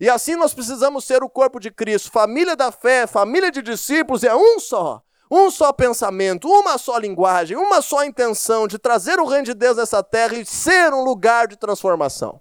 E 0.00 0.08
assim 0.08 0.36
nós 0.36 0.54
precisamos 0.54 1.04
ser 1.04 1.22
o 1.22 1.28
corpo 1.28 1.58
de 1.58 1.70
Cristo. 1.70 2.10
Família 2.10 2.54
da 2.54 2.70
fé, 2.70 3.06
família 3.06 3.50
de 3.50 3.62
discípulos 3.62 4.22
é 4.22 4.34
um 4.34 4.60
só. 4.60 5.02
Um 5.30 5.50
só 5.50 5.72
pensamento, 5.72 6.48
uma 6.48 6.78
só 6.78 6.96
linguagem, 6.96 7.56
uma 7.56 7.82
só 7.82 8.02
intenção 8.04 8.66
de 8.66 8.78
trazer 8.78 9.18
o 9.20 9.26
reino 9.26 9.44
de 9.44 9.54
Deus 9.54 9.76
nessa 9.76 10.02
terra 10.02 10.34
e 10.34 10.46
ser 10.46 10.94
um 10.94 11.04
lugar 11.04 11.46
de 11.46 11.56
transformação. 11.56 12.40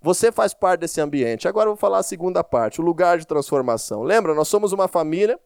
Você 0.00 0.32
faz 0.32 0.54
parte 0.54 0.80
desse 0.80 1.00
ambiente. 1.00 1.48
Agora 1.48 1.66
eu 1.68 1.72
vou 1.72 1.80
falar 1.80 1.98
a 1.98 2.02
segunda 2.02 2.42
parte, 2.42 2.80
o 2.80 2.84
lugar 2.84 3.18
de 3.18 3.26
transformação. 3.26 4.02
Lembra, 4.02 4.34
nós 4.34 4.48
somos 4.48 4.72
uma 4.72 4.88
família. 4.88 5.38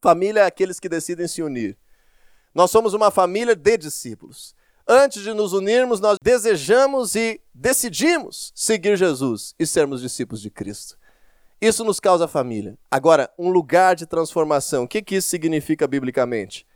Família 0.00 0.40
é 0.40 0.46
aqueles 0.46 0.80
que 0.80 0.88
decidem 0.88 1.28
se 1.28 1.42
unir. 1.42 1.76
Nós 2.54 2.70
somos 2.70 2.94
uma 2.94 3.10
família 3.10 3.54
de 3.54 3.76
discípulos. 3.76 4.54
Antes 4.92 5.22
de 5.22 5.32
nos 5.32 5.52
unirmos, 5.52 6.00
nós 6.00 6.18
desejamos 6.20 7.14
e 7.14 7.40
decidimos 7.54 8.50
seguir 8.56 8.96
Jesus 8.96 9.54
e 9.56 9.64
sermos 9.64 10.00
discípulos 10.00 10.42
de 10.42 10.50
Cristo. 10.50 10.98
Isso 11.60 11.84
nos 11.84 12.00
causa 12.00 12.26
família. 12.26 12.76
Agora, 12.90 13.30
um 13.38 13.50
lugar 13.50 13.94
de 13.94 14.04
transformação. 14.04 14.82
O 14.82 14.88
que, 14.88 15.00
que 15.00 15.14
isso 15.14 15.28
significa 15.28 15.86
biblicamente? 15.86 16.66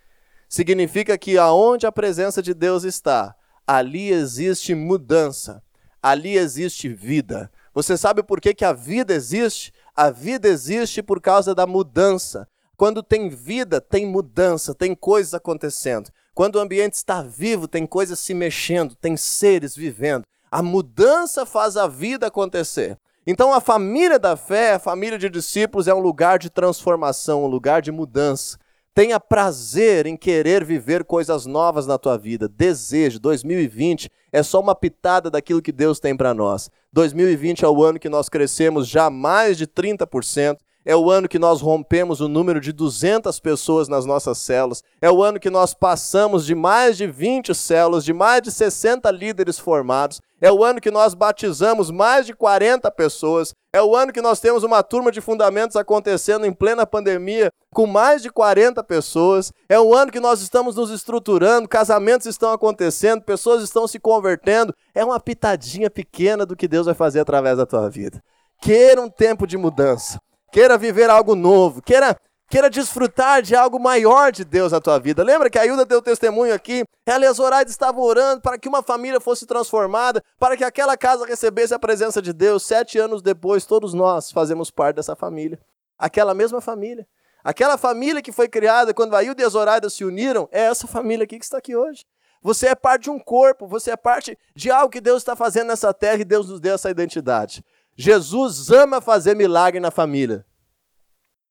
Significa 0.49 1.18
que 1.18 1.37
aonde 1.37 1.88
a 1.88 1.90
presença 1.90 2.40
de 2.40 2.54
Deus 2.54 2.85
está, 2.85 3.35
ali 3.66 4.12
existe 4.12 4.76
mudança, 4.76 5.61
ali 6.00 6.37
existe 6.37 6.88
vida. 6.88 7.50
Você 7.75 7.97
sabe 7.97 8.23
por 8.23 8.40
que, 8.40 8.54
que 8.54 8.64
a 8.64 8.73
vida 8.73 9.12
existe? 9.12 9.73
A 9.92 10.11
vida 10.11 10.47
existe 10.47 11.02
por 11.02 11.21
causa 11.21 11.52
da 11.52 11.66
mudança. 11.66 12.47
Quando 12.76 13.02
tem 13.02 13.28
vida, 13.28 13.80
tem 13.80 14.06
mudança, 14.06 14.73
tem 14.73 14.94
coisas 14.94 15.35
acontecendo. 15.35 16.12
Quando 16.34 16.56
o 16.56 16.60
ambiente 16.60 16.94
está 16.94 17.22
vivo, 17.22 17.68
tem 17.68 17.86
coisas 17.86 18.18
se 18.18 18.34
mexendo, 18.34 18.96
tem 18.96 19.16
seres 19.16 19.76
vivendo. 19.76 20.24
A 20.50 20.62
mudança 20.62 21.46
faz 21.46 21.76
a 21.76 21.86
vida 21.86 22.26
acontecer. 22.26 22.98
Então, 23.24 23.54
a 23.54 23.60
família 23.60 24.18
da 24.18 24.36
fé, 24.36 24.74
a 24.74 24.78
família 24.78 25.16
de 25.16 25.30
discípulos, 25.30 25.86
é 25.86 25.94
um 25.94 26.00
lugar 26.00 26.38
de 26.40 26.50
transformação, 26.50 27.44
um 27.44 27.46
lugar 27.46 27.80
de 27.80 27.92
mudança. 27.92 28.58
Tenha 28.92 29.18
prazer 29.18 30.06
em 30.06 30.16
querer 30.16 30.64
viver 30.64 31.04
coisas 31.04 31.46
novas 31.46 31.86
na 31.86 31.98
tua 31.98 32.18
vida. 32.18 32.48
Desejo. 32.48 33.18
2020 33.20 34.10
é 34.32 34.42
só 34.42 34.60
uma 34.60 34.74
pitada 34.74 35.30
daquilo 35.30 35.62
que 35.62 35.72
Deus 35.72 35.98
tem 35.98 36.16
para 36.16 36.34
nós. 36.34 36.68
2020 36.92 37.64
é 37.64 37.68
o 37.68 37.82
ano 37.82 37.98
que 37.98 38.08
nós 38.08 38.28
crescemos 38.28 38.88
já 38.88 39.08
mais 39.08 39.56
de 39.56 39.66
30%. 39.66 40.58
É 40.86 40.94
o 40.94 41.10
ano 41.10 41.26
que 41.26 41.38
nós 41.38 41.62
rompemos 41.62 42.20
o 42.20 42.28
número 42.28 42.60
de 42.60 42.70
200 42.70 43.40
pessoas 43.40 43.88
nas 43.88 44.04
nossas 44.04 44.36
células. 44.36 44.82
É 45.00 45.10
o 45.10 45.22
ano 45.22 45.40
que 45.40 45.48
nós 45.48 45.72
passamos 45.72 46.44
de 46.44 46.54
mais 46.54 46.98
de 46.98 47.06
20 47.06 47.54
células, 47.54 48.04
de 48.04 48.12
mais 48.12 48.42
de 48.42 48.50
60 48.50 49.10
líderes 49.10 49.58
formados. 49.58 50.20
É 50.42 50.52
o 50.52 50.62
ano 50.62 50.82
que 50.82 50.90
nós 50.90 51.14
batizamos 51.14 51.90
mais 51.90 52.26
de 52.26 52.34
40 52.34 52.90
pessoas. 52.90 53.54
É 53.72 53.82
o 53.82 53.96
ano 53.96 54.12
que 54.12 54.20
nós 54.20 54.40
temos 54.40 54.62
uma 54.62 54.82
turma 54.82 55.10
de 55.10 55.22
fundamentos 55.22 55.74
acontecendo 55.74 56.44
em 56.44 56.52
plena 56.52 56.86
pandemia 56.86 57.50
com 57.72 57.86
mais 57.86 58.20
de 58.20 58.28
40 58.28 58.84
pessoas. 58.84 59.54
É 59.70 59.80
o 59.80 59.94
ano 59.94 60.12
que 60.12 60.20
nós 60.20 60.42
estamos 60.42 60.76
nos 60.76 60.90
estruturando, 60.90 61.66
casamentos 61.66 62.26
estão 62.26 62.52
acontecendo, 62.52 63.22
pessoas 63.22 63.62
estão 63.62 63.88
se 63.88 63.98
convertendo. 63.98 64.74
É 64.94 65.02
uma 65.02 65.18
pitadinha 65.18 65.88
pequena 65.88 66.44
do 66.44 66.54
que 66.54 66.68
Deus 66.68 66.84
vai 66.84 66.94
fazer 66.94 67.20
através 67.20 67.56
da 67.56 67.64
tua 67.64 67.88
vida. 67.88 68.22
Queira 68.60 69.00
um 69.00 69.08
tempo 69.08 69.46
de 69.46 69.56
mudança 69.56 70.18
queira 70.54 70.78
viver 70.78 71.11
algo 71.11 71.34
novo, 71.34 71.82
queira, 71.82 72.16
queira 72.49 72.70
desfrutar 72.70 73.42
de 73.42 73.56
algo 73.56 73.80
maior 73.80 74.30
de 74.30 74.44
Deus 74.44 74.70
na 74.70 74.80
tua 74.80 75.00
vida. 75.00 75.25
Lembra 75.25 75.50
que 75.50 75.58
a 75.58 75.66
Ilda 75.66 75.84
deu 75.84 76.00
testemunho 76.00 76.54
aqui? 76.54 76.84
Ela 77.04 77.25
e 77.25 77.26
as 77.26 77.38
Zoraida 77.38 77.68
estavam 77.68 78.04
orando 78.04 78.40
para 78.40 78.56
que 78.56 78.68
uma 78.68 78.80
família 78.80 79.18
fosse 79.18 79.46
transformada, 79.46 80.23
para 80.38 80.56
que 80.56 80.62
aquela 80.62 80.96
casa 80.96 81.26
recebesse 81.26 81.75
a 81.75 81.78
presença 81.78 82.23
de 82.23 82.32
Deus. 82.32 82.62
Sete 82.62 83.00
anos 83.00 83.20
depois, 83.20 83.66
todos 83.66 83.92
nós 83.94 84.30
fazemos 84.30 84.70
parte 84.70 84.94
dessa 84.94 85.16
família. 85.16 85.58
Aquela 85.99 86.32
mesma 86.32 86.61
família. 86.61 87.04
Aquela 87.42 87.76
família 87.76 88.23
que 88.23 88.30
foi 88.30 88.46
criada 88.46 88.94
quando 88.94 89.16
a 89.16 89.25
Ilda 89.25 89.42
e 89.42 89.44
a 89.44 89.49
Zoraida 89.49 89.90
se 89.90 90.04
uniram, 90.04 90.49
é 90.52 90.66
essa 90.66 90.87
família 90.87 91.25
aqui 91.25 91.37
que 91.37 91.44
está 91.44 91.58
aqui 91.58 91.75
hoje. 91.75 92.04
Você 92.40 92.68
é 92.68 92.75
parte 92.76 93.04
de 93.04 93.11
um 93.11 93.18
corpo, 93.18 93.66
você 93.66 93.90
é 93.90 93.96
parte 93.96 94.38
de 94.54 94.70
algo 94.70 94.92
que 94.92 95.00
Deus 95.00 95.23
está 95.23 95.34
fazendo 95.34 95.66
nessa 95.66 95.92
terra 95.92 96.20
e 96.20 96.25
Deus 96.25 96.49
nos 96.49 96.61
deu 96.61 96.75
essa 96.75 96.90
identidade. 96.90 97.64
Jesus 97.96 98.70
ama 98.70 99.00
fazer 99.00 99.36
milagre 99.36 99.78
na 99.78 99.90
família. 99.90 100.44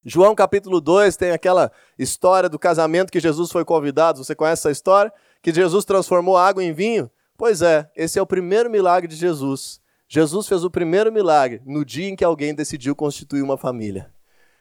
João 0.04 0.36
capítulo 0.36 0.82
2 0.82 1.16
tem 1.16 1.32
aquela 1.32 1.72
história 1.98 2.50
do 2.50 2.60
casamento 2.60 3.12
que 3.12 3.22
Jesus 3.22 3.50
foi 3.50 3.64
convidado. 3.64 4.22
Você 4.22 4.36
conhece 4.36 4.62
essa 4.62 4.72
história? 4.72 5.14
Que 5.42 5.54
Jesus 5.54 5.86
transformou 5.86 6.38
água 6.38 6.62
em 6.62 6.74
vinho? 6.74 7.10
Pois 7.38 7.62
é, 7.62 7.90
esse 7.96 8.20
é 8.20 8.22
o 8.22 8.28
primeiro 8.28 8.70
milagre 8.70 9.08
de 9.08 9.16
Jesus. 9.16 9.80
Jesus 10.06 10.46
fez 10.46 10.66
o 10.66 10.70
primeiro 10.70 11.14
milagre 11.14 11.62
no 11.66 11.86
dia 11.86 12.10
em 12.10 12.16
que 12.16 12.26
alguém 12.26 12.54
decidiu 12.54 12.94
constituir 12.94 13.42
uma 13.42 13.58
família. 13.58 14.12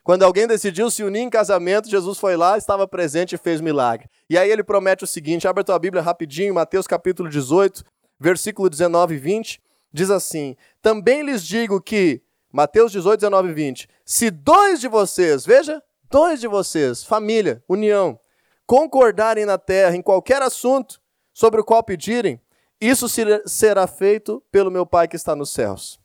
Quando 0.04 0.22
alguém 0.22 0.46
decidiu 0.46 0.88
se 0.88 1.02
unir 1.02 1.20
em 1.20 1.30
casamento, 1.30 1.90
Jesus 1.90 2.16
foi 2.16 2.36
lá, 2.36 2.56
estava 2.56 2.86
presente 2.86 3.34
e 3.34 3.38
fez 3.38 3.60
milagre. 3.60 4.08
E 4.30 4.38
aí 4.38 4.50
ele 4.50 4.62
promete 4.62 5.02
o 5.02 5.06
seguinte: 5.06 5.48
abre 5.48 5.62
a 5.62 5.64
tua 5.64 5.78
Bíblia 5.80 6.02
rapidinho, 6.02 6.54
Mateus 6.54 6.86
capítulo 6.86 7.28
18, 7.28 7.84
versículo 8.20 8.70
19 8.70 9.16
e 9.16 9.18
20 9.18 9.60
diz 9.92 10.11
assim: 10.11 10.56
Também 10.80 11.22
lhes 11.22 11.44
digo 11.44 11.80
que, 11.80 12.22
Mateus 12.50 12.92
18, 12.92 13.20
19 13.20 13.50
e 13.50 13.52
20, 13.52 13.88
se 14.04 14.30
dois 14.30 14.80
de 14.80 14.88
vocês, 14.88 15.44
veja, 15.44 15.82
dois 16.11 16.40
de 16.40 16.49
vocês, 16.49 17.04
família, 17.04 17.62
união, 17.68 18.18
concordarem 18.66 19.44
na 19.44 19.58
terra 19.58 19.96
em 19.96 20.02
qualquer 20.02 20.42
assunto 20.42 21.00
sobre 21.32 21.61
o 21.61 21.64
qual 21.64 21.82
pedirem, 21.82 22.40
isso 22.80 23.06
será 23.46 23.87
feito 23.87 24.42
pelo 24.50 24.70
meu 24.70 24.84
Pai 24.84 25.06
que 25.06 25.16
está 25.16 25.37
nos 25.37 25.50
céus. 25.50 26.00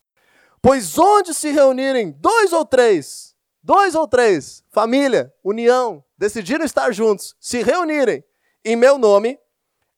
Pois 0.62 0.98
onde 0.98 1.34
se 1.34 1.50
reunirem 1.50 2.12
dois 2.12 2.53
ou 2.53 2.65
três, 2.65 3.36
dois 3.63 3.96
ou 3.96 4.08
três, 4.08 4.63
família, 4.70 5.34
união, 5.44 6.03
decidiram 6.17 6.65
estar 6.65 6.91
juntos, 6.91 7.36
se 7.39 7.63
reunirem 7.63 8.24
em 8.63 8.75
meu 8.75 8.98
nome, 8.98 9.39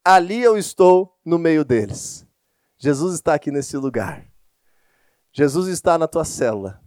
ali 0.03 0.41
eu 0.41 0.57
estou 0.57 1.17
no 1.25 1.37
meio 1.37 1.65
deles. 1.65 2.25
Jesus 2.81 3.15
está 3.15 3.33
aqui 3.33 3.51
nesse 3.51 3.75
lugar. 3.75 4.25
Jesus 5.33 5.67
está 5.67 5.97
na 5.97 6.07
tua 6.07 6.23
célula. 6.23 6.79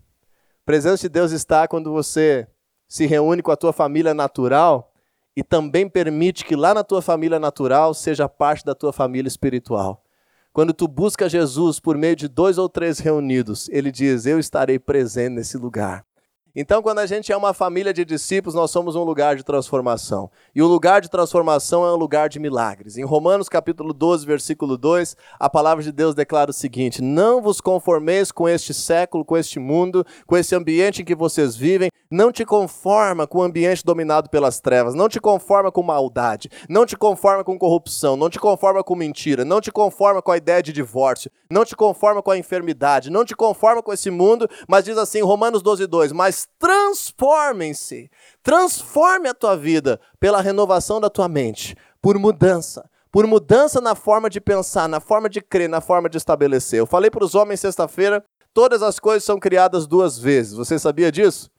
A 0.62 0.64
presença 0.64 1.02
de 1.02 1.08
Deus 1.10 1.32
está 1.32 1.68
quando 1.68 1.92
você 1.92 2.48
se 2.88 3.04
reúne 3.04 3.42
com 3.42 3.50
a 3.50 3.56
tua 3.56 3.74
família 3.74 4.14
natural 4.14 4.90
e 5.36 5.42
também 5.42 5.86
permite 5.88 6.46
que 6.46 6.56
lá 6.56 6.72
na 6.72 6.82
tua 6.82 7.02
família 7.02 7.38
natural 7.38 7.92
seja 7.92 8.26
parte 8.26 8.64
da 8.64 8.74
tua 8.74 8.92
família 8.92 9.28
espiritual. 9.28 10.02
Quando 10.50 10.72
tu 10.72 10.88
busca 10.88 11.28
Jesus 11.28 11.78
por 11.78 11.96
meio 11.98 12.16
de 12.16 12.26
dois 12.26 12.56
ou 12.56 12.70
três 12.70 12.98
reunidos, 12.98 13.68
ele 13.70 13.90
diz: 13.92 14.24
Eu 14.24 14.38
estarei 14.38 14.78
presente 14.78 15.34
nesse 15.34 15.58
lugar. 15.58 16.06
Então, 16.54 16.82
quando 16.82 16.98
a 16.98 17.06
gente 17.06 17.32
é 17.32 17.36
uma 17.36 17.54
família 17.54 17.94
de 17.94 18.04
discípulos, 18.04 18.54
nós 18.54 18.70
somos 18.70 18.94
um 18.94 19.02
lugar 19.02 19.36
de 19.36 19.42
transformação. 19.42 20.30
E 20.54 20.60
o 20.60 20.66
lugar 20.66 21.00
de 21.00 21.08
transformação 21.08 21.82
é 21.82 21.90
um 21.90 21.96
lugar 21.96 22.28
de 22.28 22.38
milagres. 22.38 22.98
Em 22.98 23.04
Romanos 23.04 23.48
capítulo 23.48 23.94
12, 23.94 24.26
versículo 24.26 24.76
2, 24.76 25.16
a 25.40 25.48
palavra 25.48 25.82
de 25.82 25.90
Deus 25.90 26.14
declara 26.14 26.50
o 26.50 26.54
seguinte: 26.54 27.00
Não 27.00 27.40
vos 27.40 27.58
conformeis 27.58 28.30
com 28.30 28.46
este 28.46 28.74
século, 28.74 29.24
com 29.24 29.34
este 29.34 29.58
mundo, 29.58 30.04
com 30.26 30.36
esse 30.36 30.54
ambiente 30.54 31.00
em 31.00 31.04
que 31.06 31.14
vocês 31.14 31.56
vivem. 31.56 31.90
Não 32.10 32.30
te 32.30 32.44
conforma 32.44 33.26
com 33.26 33.38
o 33.38 33.42
ambiente 33.42 33.82
dominado 33.82 34.28
pelas 34.28 34.60
trevas. 34.60 34.92
Não 34.92 35.08
te 35.08 35.18
conforma 35.18 35.72
com 35.72 35.82
maldade. 35.82 36.50
Não 36.68 36.84
te 36.84 36.94
conforma 36.94 37.42
com 37.42 37.58
corrupção. 37.58 38.18
Não 38.18 38.28
te 38.28 38.38
conforma 38.38 38.84
com 38.84 38.94
mentira. 38.94 39.46
Não 39.46 39.62
te 39.62 39.72
conforma 39.72 40.20
com 40.20 40.30
a 40.30 40.36
ideia 40.36 40.62
de 40.62 40.74
divórcio. 40.74 41.30
Não 41.50 41.64
te 41.64 41.74
conforma 41.74 42.22
com 42.22 42.30
a 42.30 42.36
enfermidade. 42.36 43.08
Não 43.08 43.24
te 43.24 43.34
conforma 43.34 43.82
com 43.82 43.94
esse 43.94 44.10
mundo. 44.10 44.46
Mas 44.68 44.84
diz 44.84 44.98
assim, 44.98 45.22
Romanos 45.22 45.62
12, 45.62 45.86
2: 45.86 46.12
Mas 46.12 46.41
transformem-se. 46.58 48.10
Transforme 48.42 49.28
a 49.28 49.34
tua 49.34 49.56
vida 49.56 50.00
pela 50.18 50.40
renovação 50.40 51.00
da 51.00 51.10
tua 51.10 51.28
mente, 51.28 51.76
por 52.00 52.18
mudança. 52.18 52.88
Por 53.10 53.26
mudança 53.26 53.80
na 53.80 53.94
forma 53.94 54.30
de 54.30 54.40
pensar, 54.40 54.88
na 54.88 54.98
forma 54.98 55.28
de 55.28 55.40
crer, 55.42 55.68
na 55.68 55.80
forma 55.82 56.08
de 56.08 56.16
estabelecer. 56.16 56.78
Eu 56.78 56.86
falei 56.86 57.10
para 57.10 57.24
os 57.24 57.34
homens 57.34 57.60
sexta-feira: 57.60 58.24
todas 58.54 58.82
as 58.82 58.98
coisas 58.98 59.24
são 59.24 59.38
criadas 59.38 59.86
duas 59.86 60.18
vezes. 60.18 60.54
Você 60.54 60.78
sabia 60.78 61.12
disso? 61.12 61.50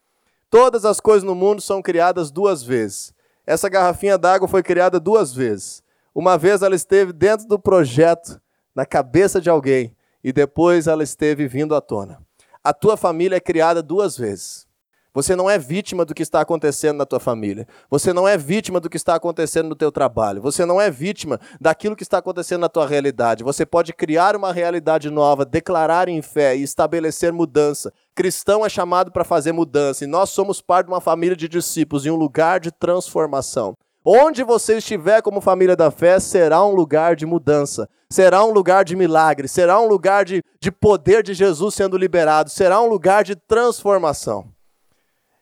Todas 0.50 0.84
as 0.84 1.00
coisas 1.00 1.22
no 1.22 1.34
mundo 1.34 1.60
são 1.60 1.80
criadas 1.80 2.30
duas 2.30 2.62
vezes. 2.62 3.14
Essa 3.46 3.68
garrafinha 3.68 4.18
d'água 4.18 4.48
foi 4.48 4.62
criada 4.62 4.98
duas 4.98 5.32
vezes. 5.32 5.82
Uma 6.14 6.38
vez 6.38 6.62
ela 6.62 6.74
esteve 6.74 7.12
dentro 7.12 7.46
do 7.46 7.58
projeto, 7.58 8.40
na 8.74 8.86
cabeça 8.86 9.40
de 9.40 9.50
alguém, 9.50 9.96
e 10.22 10.32
depois 10.32 10.86
ela 10.86 11.02
esteve 11.02 11.46
vindo 11.46 11.74
à 11.74 11.80
tona. 11.80 12.20
A 12.62 12.72
tua 12.72 12.96
família 12.96 13.36
é 13.36 13.40
criada 13.40 13.82
duas 13.82 14.16
vezes. 14.16 14.66
Você 15.14 15.36
não 15.36 15.48
é 15.48 15.56
vítima 15.56 16.04
do 16.04 16.12
que 16.12 16.22
está 16.22 16.40
acontecendo 16.40 16.96
na 16.96 17.06
tua 17.06 17.20
família. 17.20 17.68
Você 17.88 18.12
não 18.12 18.26
é 18.26 18.36
vítima 18.36 18.80
do 18.80 18.90
que 18.90 18.96
está 18.96 19.14
acontecendo 19.14 19.68
no 19.68 19.76
teu 19.76 19.92
trabalho. 19.92 20.42
Você 20.42 20.66
não 20.66 20.80
é 20.80 20.90
vítima 20.90 21.38
daquilo 21.60 21.94
que 21.94 22.02
está 22.02 22.18
acontecendo 22.18 22.62
na 22.62 22.68
tua 22.68 22.84
realidade. 22.84 23.44
Você 23.44 23.64
pode 23.64 23.92
criar 23.92 24.34
uma 24.34 24.52
realidade 24.52 25.08
nova, 25.10 25.44
declarar 25.44 26.08
em 26.08 26.20
fé 26.20 26.56
e 26.56 26.64
estabelecer 26.64 27.32
mudança. 27.32 27.92
Cristão 28.12 28.66
é 28.66 28.68
chamado 28.68 29.12
para 29.12 29.22
fazer 29.22 29.52
mudança 29.52 30.02
e 30.02 30.08
nós 30.08 30.30
somos 30.30 30.60
parte 30.60 30.86
de 30.86 30.92
uma 30.92 31.00
família 31.00 31.36
de 31.36 31.48
discípulos 31.48 32.04
em 32.04 32.10
um 32.10 32.16
lugar 32.16 32.58
de 32.58 32.72
transformação. 32.72 33.76
Onde 34.04 34.42
você 34.42 34.78
estiver 34.78 35.22
como 35.22 35.40
família 35.40 35.76
da 35.76 35.92
fé, 35.92 36.18
será 36.18 36.64
um 36.64 36.74
lugar 36.74 37.14
de 37.14 37.24
mudança, 37.24 37.88
será 38.10 38.44
um 38.44 38.50
lugar 38.50 38.84
de 38.84 38.96
milagre, 38.96 39.46
será 39.46 39.80
um 39.80 39.86
lugar 39.86 40.24
de, 40.24 40.42
de 40.60 40.72
poder 40.72 41.22
de 41.22 41.32
Jesus 41.34 41.74
sendo 41.76 41.96
liberado, 41.96 42.50
será 42.50 42.82
um 42.82 42.86
lugar 42.86 43.22
de 43.22 43.36
transformação. 43.36 44.53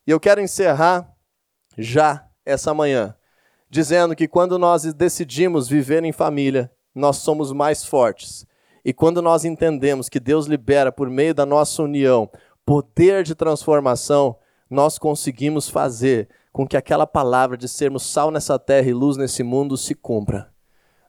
E 0.06 0.10
eu 0.10 0.20
quero 0.20 0.40
encerrar 0.40 1.10
já 1.76 2.26
essa 2.44 2.74
manhã 2.74 3.14
dizendo 3.72 4.14
que 4.14 4.28
quando 4.28 4.58
nós 4.58 4.82
decidimos 4.92 5.66
viver 5.66 6.04
em 6.04 6.12
família, 6.12 6.70
nós 6.94 7.16
somos 7.16 7.52
mais 7.52 7.82
fortes. 7.82 8.46
E 8.84 8.92
quando 8.92 9.22
nós 9.22 9.46
entendemos 9.46 10.10
que 10.10 10.20
Deus 10.20 10.46
libera 10.46 10.92
por 10.92 11.08
meio 11.08 11.34
da 11.34 11.46
nossa 11.46 11.82
união 11.82 12.30
poder 12.66 13.22
de 13.24 13.34
transformação, 13.34 14.36
nós 14.68 14.98
conseguimos 14.98 15.70
fazer 15.70 16.28
com 16.52 16.66
que 16.66 16.76
aquela 16.76 17.06
palavra 17.06 17.56
de 17.56 17.66
sermos 17.66 18.02
sal 18.02 18.30
nessa 18.30 18.58
terra 18.58 18.90
e 18.90 18.92
luz 18.92 19.16
nesse 19.16 19.42
mundo 19.42 19.74
se 19.78 19.94
cumpra. 19.94 20.52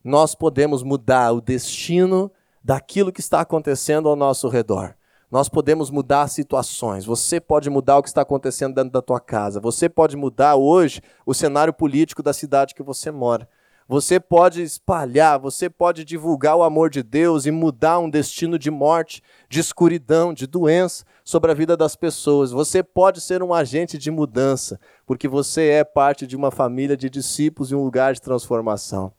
Nós 0.02 0.34
podemos 0.34 0.84
mudar 0.84 1.34
o 1.34 1.42
destino 1.42 2.32
daquilo 2.64 3.12
que 3.12 3.20
está 3.20 3.42
acontecendo 3.42 4.08
ao 4.08 4.16
nosso 4.16 4.48
redor. 4.48 4.96
Nós 5.34 5.50
podemos 5.50 5.90
mudar 5.90 6.28
situações. 6.28 7.06
Você 7.06 7.40
pode 7.40 7.68
mudar 7.68 7.98
o 7.98 8.04
que 8.04 8.08
está 8.08 8.22
acontecendo 8.22 8.76
dentro 8.76 8.92
da 8.92 9.02
tua 9.02 9.20
casa. 9.20 9.60
Você 9.60 9.90
pode 9.90 10.16
mudar 10.16 10.58
hoje 10.58 11.02
o 11.26 11.34
cenário 11.34 11.74
político 11.74 12.22
da 12.22 12.32
cidade 12.32 12.76
que 12.76 12.84
você 12.84 13.10
mora. 13.10 13.50
Você 13.88 14.20
pode 14.20 14.62
espalhar, 14.62 15.40
você 15.40 15.72
pode 15.72 16.06
divulgar 16.06 16.56
o 16.56 16.62
amor 16.62 16.92
de 16.92 17.02
Deus 17.02 17.48
e 17.48 17.52
mudar 17.52 17.98
um 17.98 18.12
destino 18.12 18.60
de 18.60 18.70
morte, 18.70 19.24
de 19.50 19.60
escuridão, 19.60 20.36
de 20.36 20.46
doença 20.46 21.04
sobre 21.24 21.50
a 21.50 21.56
vida 21.56 21.76
das 21.76 21.96
pessoas. 21.96 22.52
Você 22.52 22.84
pode 22.84 23.20
ser 23.20 23.42
um 23.42 23.56
agente 23.56 23.98
de 23.98 24.12
mudança, 24.12 24.80
porque 25.04 25.28
você 25.28 25.70
é 25.70 25.84
parte 25.84 26.28
de 26.28 26.36
uma 26.36 26.52
família 26.52 26.96
de 26.96 27.10
discípulos 27.10 27.72
e 27.72 27.76
um 27.76 27.84
lugar 27.84 28.14
de 28.14 28.22
transformação. 28.22 29.12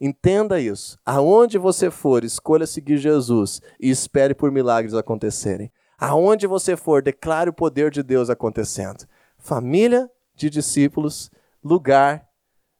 Entenda 0.00 0.58
isso. 0.58 0.98
Aonde 1.04 1.58
você 1.58 1.90
for, 1.90 2.24
escolha 2.24 2.66
seguir 2.66 2.96
Jesus 2.96 3.60
e 3.78 3.90
espere 3.90 4.34
por 4.34 4.50
milagres 4.50 4.94
acontecerem. 4.94 5.70
Aonde 5.98 6.46
você 6.46 6.76
for, 6.76 7.02
declare 7.02 7.50
o 7.50 7.52
poder 7.52 7.90
de 7.90 8.02
Deus 8.02 8.30
acontecendo. 8.30 9.06
Família 9.36 10.10
de 10.34 10.48
discípulos, 10.48 11.30
lugar 11.62 12.26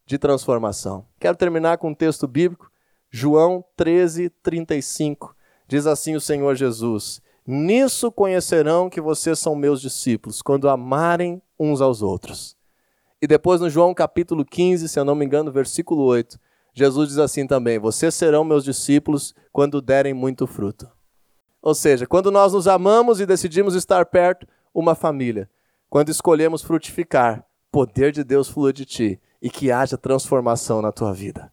de 0.06 0.16
transformação. 0.16 1.06
Quero 1.20 1.36
terminar 1.36 1.76
com 1.76 1.90
um 1.90 1.94
texto 1.94 2.26
bíblico, 2.26 2.70
João 3.10 3.62
13, 3.76 4.30
35. 4.42 5.36
Diz 5.68 5.86
assim 5.86 6.16
o 6.16 6.20
Senhor 6.20 6.54
Jesus: 6.54 7.20
Nisso 7.46 8.10
conhecerão 8.10 8.88
que 8.88 9.00
vocês 9.00 9.38
são 9.38 9.54
meus 9.54 9.80
discípulos, 9.82 10.40
quando 10.40 10.68
amarem 10.68 11.42
uns 11.58 11.82
aos 11.82 12.00
outros. 12.00 12.56
E 13.20 13.26
depois 13.26 13.60
no 13.60 13.68
João 13.68 13.92
capítulo 13.92 14.44
15, 14.44 14.88
se 14.88 14.98
eu 14.98 15.04
não 15.04 15.14
me 15.14 15.26
engano, 15.26 15.52
versículo 15.52 16.02
8, 16.04 16.38
Jesus 16.72 17.08
diz 17.08 17.18
assim 17.18 17.46
também: 17.46 17.78
Vocês 17.78 18.14
serão 18.14 18.44
meus 18.44 18.64
discípulos 18.64 19.34
quando 19.52 19.80
derem 19.80 20.14
muito 20.14 20.46
fruto. 20.46 20.88
Ou 21.62 21.74
seja, 21.74 22.06
quando 22.06 22.30
nós 22.30 22.52
nos 22.52 22.66
amamos 22.66 23.20
e 23.20 23.26
decidimos 23.26 23.74
estar 23.74 24.06
perto, 24.06 24.46
uma 24.74 24.94
família. 24.94 25.48
Quando 25.88 26.08
escolhemos 26.08 26.62
frutificar, 26.62 27.44
poder 27.70 28.12
de 28.12 28.24
Deus 28.24 28.48
flua 28.48 28.72
de 28.72 28.84
ti 28.84 29.20
e 29.42 29.50
que 29.50 29.70
haja 29.70 29.98
transformação 29.98 30.80
na 30.80 30.92
tua 30.92 31.12
vida. 31.12 31.52